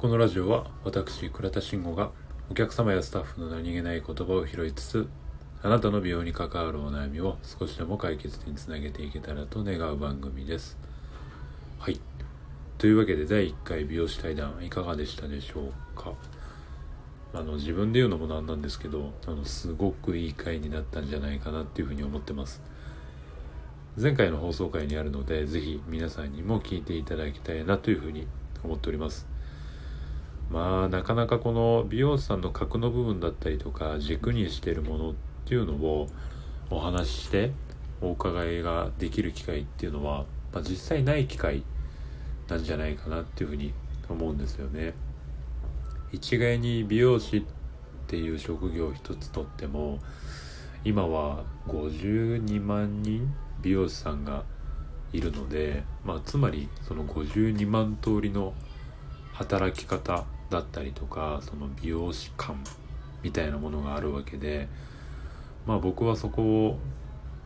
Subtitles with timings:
[0.00, 2.10] このラジオは私倉田慎吾が
[2.50, 5.08] お客様やスタッフの何気ない言葉を拾いつつ
[5.62, 10.78] あなたの美容に関わるお悩みを少しでも解決につなげていけたらと願う番組です。
[11.78, 12.00] はい。
[12.78, 16.14] というわけで第1回美容師対談いかがでしたでしょうか？
[17.34, 22.62] あの自分で言うのもなんなんですけどあのすごくいい回になったんじゃないかなっていうふうに思ってます。
[24.00, 28.26] 前回の放送回にあるのでぜひ皆さんにも聞いていただきたいなというふうに
[28.64, 29.28] 思っております。
[30.50, 35.14] まあなかなかこの美容師さんの核の部分だったりとか軸にしてるものっ
[35.44, 36.08] ていうのを
[36.70, 37.52] お話しして
[38.00, 41.62] お伺いができる機会っていうのは、まあ、実際ない機会
[42.48, 43.72] なんじゃないかなっていうふうに
[44.08, 44.94] 思うんですよね。
[46.12, 47.42] 一概に美容師っ
[48.08, 50.00] ていう職業一つとっても
[50.84, 53.32] 今は52万人
[53.62, 54.42] 美容師さんが
[55.12, 58.54] いるので、まあ、つまりその52万通りの
[59.32, 62.62] 働き方だったりとかその美容師感
[63.22, 64.68] みたいなものがあるわけで
[65.66, 66.78] まあ僕はそこを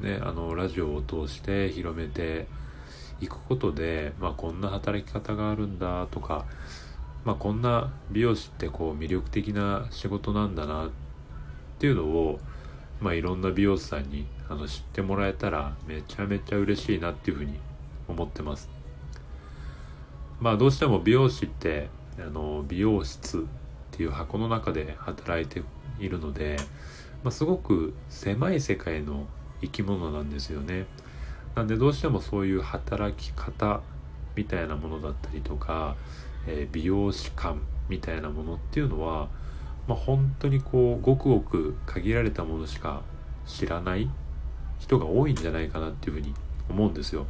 [0.00, 2.46] ねあのラジオを通して広めて
[3.20, 6.44] いくことで、まあ、こんな働き方があるんだとか、
[7.24, 10.90] まあ、こんな美容師ってこう魅力的な仕事なんだなっ
[11.78, 12.38] ていうのを、
[13.00, 17.58] まあ、いろんな美容師さんにあの知ってもらえたらめちゃめちゃ嬉しいなっていうふうに
[18.06, 18.70] 思ってます。
[20.40, 23.40] まあどうしても美容師ってあの美容室っ
[23.90, 25.62] ていう箱の中で働いて
[25.98, 26.56] いるので、
[27.22, 29.26] まあ、すごく狭い世界の
[29.60, 30.86] 生き物なんですよね。
[31.54, 33.80] なんでどうしてもそういう働き方
[34.36, 35.96] みたいなものだったりとか、
[36.46, 39.28] えー、美容師感みたいなものっていうのは、
[39.88, 43.02] まあ、本当にこうごくごく限られたものしか
[43.46, 44.08] 知らない
[44.78, 46.34] 人が多いんじゃないかなっていうふうに
[46.68, 47.26] 思うんですよ。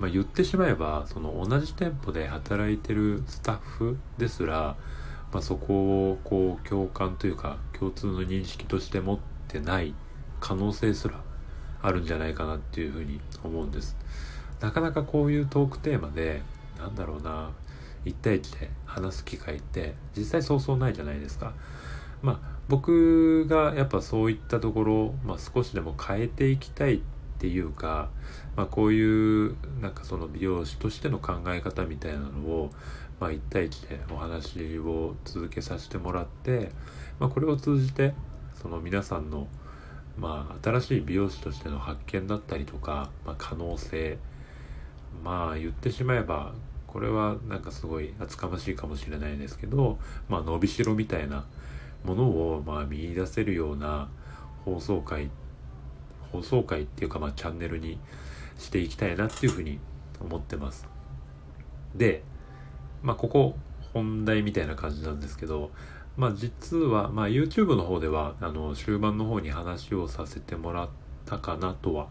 [0.00, 4.76] まあ、言ってしまえばその同じ店舗で働いてるスタッフですら、
[5.30, 9.94] まあ、そこをこう共感というか共通の認識として持ってない
[10.40, 11.20] 可能性すら
[11.82, 13.96] あるんじゃないかなっていうふうに思うんです。
[14.60, 16.42] なかなかこういうトークテーマで
[16.78, 17.50] なんだろうな
[18.06, 21.52] 1対1で話す機会って実際そうそうないじゃないですか。
[22.22, 28.10] まあ僕がやっぱそういったところ、まあ、少しでも変えていきたいってていうか
[28.56, 32.70] まあ、こういうなんかその美容師としての考え方みたいなのを、
[33.18, 36.70] まあ、1対1でお話を続けさせてもらって、
[37.18, 38.12] まあ、これを通じて
[38.60, 39.46] その皆さんの、
[40.18, 44.18] まあ、新しい美容師としての発見だったりとか、まあ、可能性
[45.24, 46.52] まあ言ってしまえば
[46.86, 51.46] これはなんかすごい厚かましいかもしれないですけど、まあ、伸びしろみたいな
[52.04, 54.08] ものをまあ見出せるような
[54.64, 55.30] 放送回
[56.32, 57.98] 放送回っていうかまあチャンネルに
[58.58, 59.78] していきたいなっていうふうに
[60.20, 60.86] 思ってます。
[61.94, 62.22] で、
[63.02, 63.56] まあ、ここ
[63.92, 65.70] 本題みたいな感じなんですけど、
[66.16, 70.88] まあ、実は、まあ、YouTube の方ではあの終盤の方に話をさせてもらっ
[71.26, 72.08] たかなとは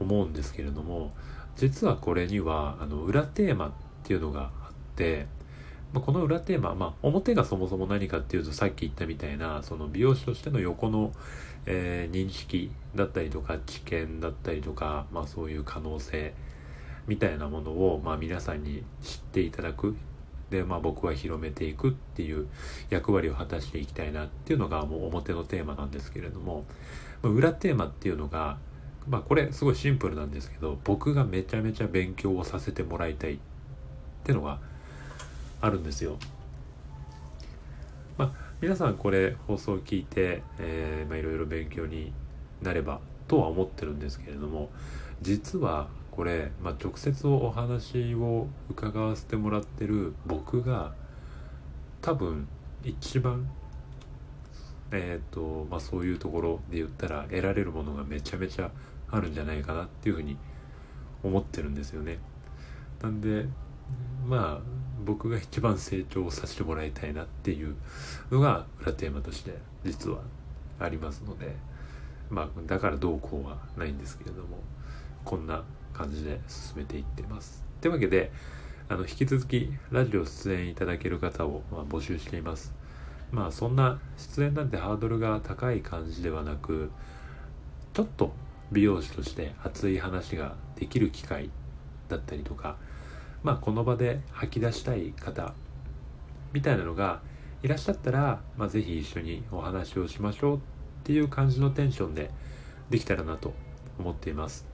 [0.00, 1.12] 思うんですけれども
[1.56, 3.72] 実はこれにはあの裏テーマっ
[4.02, 5.26] ていうのがあって、
[5.92, 11.12] まあ、この裏テーマ、まあ、表がそもそも何かっていうとさっき言ったみたいなその美容師としての横の
[11.66, 16.34] えー、認識だったりとか知見だったりとか、まあ、そういう可能性
[17.06, 19.96] みたいなものを、まあ、皆さんに知っていただく。
[20.50, 22.46] で、まあ、僕は広めていくっていう
[22.90, 26.66] 役割を果たしていきたいなっていうのがもう表のテーマなんですけれども、
[27.22, 28.58] まあ、裏テーマっていうのが、
[29.08, 33.38] まあ、これすごいシンプルなんですけど僕がめちゃめちゃ勉強をさせてもらいたいっ
[34.24, 34.60] ていうのが
[35.62, 36.18] あるんですよ。
[38.18, 42.12] まあ皆さんこれ放送を聞いて、えー、まあ、いろいろ勉強に
[42.60, 44.70] なればとは思ってるんですけれども
[45.22, 50.92] 実はこれ、まあ、直接お話を伺わせてもらってる僕が
[52.02, 52.46] 多分
[52.84, 53.48] 一番
[54.90, 58.70] えっ、ー、とまあそういうところで言ったら得られるものがめちゃめちゃ
[59.10, 60.36] あるんじゃないかなっていうふうに
[61.22, 62.18] 思ってるんですよね。
[63.00, 63.46] なんで
[64.26, 67.76] まあ僕が一番成長させてもらいたいなっていう
[68.30, 69.54] のが裏テーマとして
[69.84, 70.20] 実は
[70.78, 71.54] ありますので
[72.30, 74.58] まあだからどうこうはないんですけれども
[75.24, 75.62] こんな
[75.92, 77.62] 感じで進めていってます。
[77.80, 78.32] というわけで
[78.88, 82.74] あの引き続きラジオ出演いただける方を、ま、募集しています。
[83.30, 86.90] まあそんな出演なんてハードルが高い感じではなく
[87.94, 88.32] ちょっと
[88.70, 91.50] 美容師として熱い話ができる機会
[92.08, 92.76] だったりとか
[93.42, 95.54] まあ、この場で吐き出したい方
[96.52, 97.20] みたいなのが
[97.62, 100.60] いらっしゃったら、まあ、ぜひ一緒にお話をしましょうっ
[101.04, 102.30] ていう感じのテンションで
[102.90, 103.54] できたらなと
[103.98, 104.66] 思っています。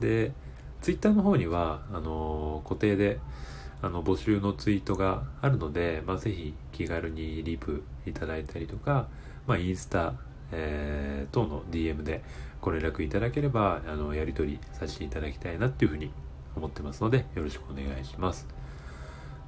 [0.00, 0.32] で、
[0.80, 3.18] ツイッターの方には、あのー、固定で
[3.82, 9.08] あの募集のツイートがあるので、まあ、ぜひ気軽にリプいただいたりとか、
[9.46, 10.14] まあ、インスタ、
[10.52, 12.22] えー、等の DM で
[12.60, 16.10] ご連絡いただければあのやり取りさせていただきたいなっていうふうに
[16.56, 18.46] 思ってますのでよろしくお願いします。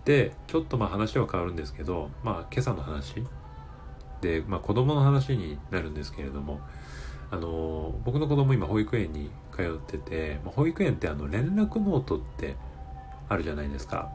[0.04, 3.24] でちょっとまあ話は変わるんですけど、まあ、今朝の話。
[4.20, 6.60] で、まあ、子供の話になるんですけれども
[7.30, 12.54] あの僕の子供今保育園に通ってて、まあ、保育園ってあの連絡ノートって
[13.28, 14.10] あるじゃないですか。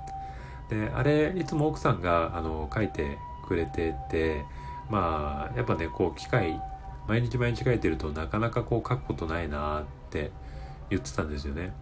[0.70, 3.18] であれいつも奥さんがあの書いて
[3.48, 4.44] くれてて
[4.90, 6.62] まあやっぱねこう機械
[7.08, 10.32] 毎日毎日書いてるとなかなかこう書くことないなって
[10.90, 11.74] 言ってたんですよね。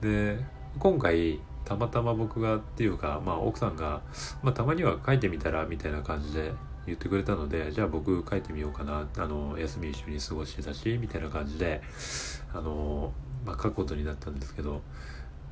[0.00, 0.38] で
[0.78, 4.00] 今回たまたま僕がっていうか、まあ、奥さんが、
[4.42, 6.52] まあ、たまには書いてみたらみたいな感じで
[6.86, 11.82] 言ってくれたのでじゃあ僕書いてみようかなあの休み一緒に過ごしてたしみたいな感じで
[12.54, 13.12] あの、
[13.44, 14.80] まあ、書くことになったんですけど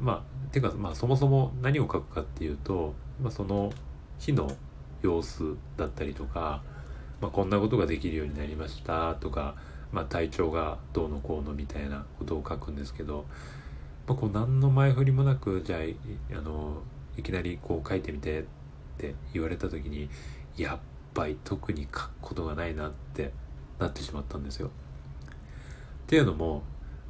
[0.00, 3.70] まあてか、まあ、そもそも何を書くかっていうと、まあ、その
[4.18, 4.50] 日の
[5.02, 6.62] 様子だったりとか、
[7.20, 9.54] まあ、こんなことができるようになりましたとか、
[9.92, 13.26] まあ、体調がどうのこうのみたいなことを書くんですけど、
[14.06, 16.82] まあ、こう何の前振りもなくじゃああの
[17.16, 18.44] いきなりこう書いてみてっ
[18.98, 20.08] て言われた時に
[20.56, 20.78] やっ
[21.12, 23.32] ぱり特に書くことがないなって
[23.78, 24.68] なってしまったんですよ。
[24.68, 24.70] っ
[26.06, 26.62] ていうのも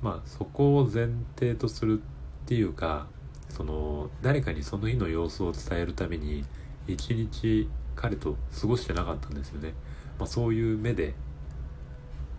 [0.03, 2.01] まあそこを前提とする
[2.45, 3.07] っていうか
[3.51, 6.45] その誰かにその日の様子を伝えるために
[6.87, 9.75] 一日彼と過ごしてなかったんですよね、
[10.19, 11.15] まあ、そういう目で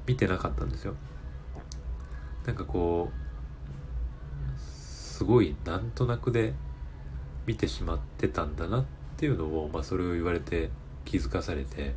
[0.06, 0.96] 見てなかったんですよ
[2.46, 3.27] なんかこう
[5.18, 6.54] すごいなんとなくで
[7.48, 8.86] 見てしまってたんだなっ
[9.18, 10.70] ていうのを、まあ、それを言われて
[11.06, 11.96] 気づかされて、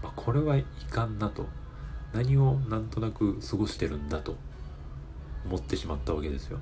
[0.00, 1.46] まあ、これはいかんなと。
[2.12, 4.36] 何をなんとなく過ごしてるんだと。
[5.44, 6.60] 思ってしまったわけですよ。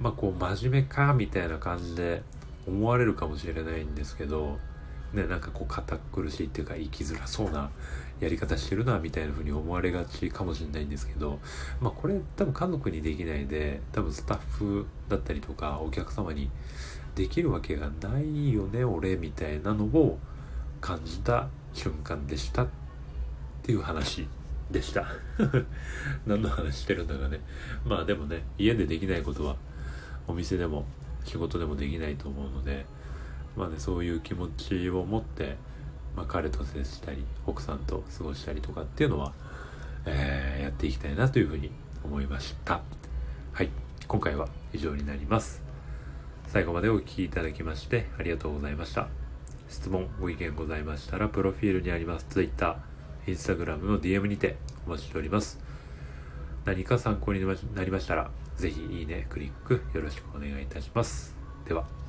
[0.00, 2.22] まあこう真面目かみたいな感じで
[2.66, 4.58] 思われるかもしれないんですけど
[5.14, 7.70] ねなんかこう堅苦しいっていうか生きづらそうな
[8.20, 11.40] やり方してるなみたいな風に思われがちかもしれないんですけど
[11.80, 16.50] まあこれ多分家族にできないで多分スタッフだったりとかお客様に
[17.14, 20.18] できるわけがないよね俺みたいなのを
[20.80, 22.68] 感じた瞬間でしたっ
[23.62, 24.28] ていう話
[24.70, 25.06] でした。
[26.26, 27.40] 何の話してるんだかね。
[27.84, 29.56] まあでもね家でできないことは
[30.26, 30.84] お店でも
[31.24, 32.86] 仕事でもできないと思うので
[33.64, 35.56] まあねそういう気持ちを持って、
[36.14, 39.32] まあ、彼と接したり奥さんと過ごしたりとかっていうのは、
[40.04, 41.70] えー、やっていきたいなというふうに
[42.04, 42.82] 思いました。
[43.54, 43.70] はい。
[44.06, 45.62] 今回は以上になります。
[46.48, 49.08] 最後までお聴きいただきましてありがとうございました。
[49.70, 52.26] 質問ご意見ございましたらプロフィールにあります。
[52.28, 52.76] Twitter
[53.26, 54.56] インスタグラムの DM にて
[54.86, 55.58] お待ちしております。
[56.66, 57.40] 何か参考に
[57.74, 61.34] なりましたらぜひいいね、クリックよろしくお願いいたします。
[61.66, 62.03] では。